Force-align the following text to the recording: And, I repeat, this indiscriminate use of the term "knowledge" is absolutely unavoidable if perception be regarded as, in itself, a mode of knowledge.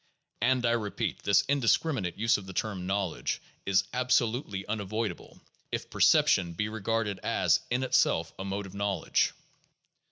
And, 0.41 0.65
I 0.65 0.71
repeat, 0.71 1.21
this 1.21 1.43
indiscriminate 1.47 2.17
use 2.17 2.35
of 2.37 2.47
the 2.47 2.53
term 2.55 2.87
"knowledge" 2.87 3.39
is 3.67 3.83
absolutely 3.93 4.65
unavoidable 4.65 5.39
if 5.71 5.91
perception 5.91 6.53
be 6.53 6.69
regarded 6.69 7.19
as, 7.19 7.59
in 7.69 7.83
itself, 7.83 8.33
a 8.39 8.43
mode 8.43 8.65
of 8.65 8.73
knowledge. 8.73 9.31